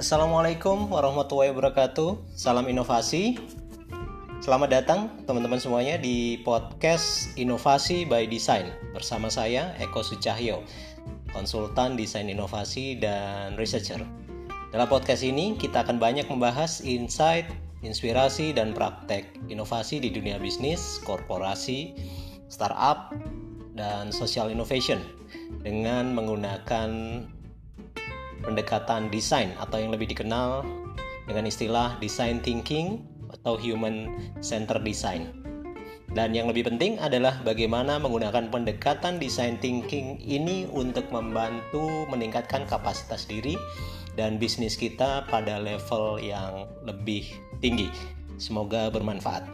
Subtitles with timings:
[0.00, 2.32] Assalamualaikum warahmatullahi wabarakatuh.
[2.32, 3.36] Salam inovasi.
[4.40, 10.64] Selamat datang teman-teman semuanya di podcast Inovasi by Design bersama saya Eko Sucahyo,
[11.36, 14.00] konsultan desain inovasi dan researcher.
[14.72, 17.52] Dalam podcast ini kita akan banyak membahas insight,
[17.84, 21.92] inspirasi dan praktek inovasi di dunia bisnis, korporasi,
[22.48, 23.12] startup,
[23.76, 25.04] dan social innovation
[25.60, 26.88] dengan menggunakan
[28.50, 30.66] pendekatan desain atau yang lebih dikenal
[31.30, 34.10] dengan istilah design thinking atau human
[34.42, 35.30] center design.
[36.10, 43.30] Dan yang lebih penting adalah bagaimana menggunakan pendekatan design thinking ini untuk membantu meningkatkan kapasitas
[43.30, 43.54] diri
[44.18, 47.30] dan bisnis kita pada level yang lebih
[47.62, 47.86] tinggi.
[48.42, 49.46] Semoga bermanfaat.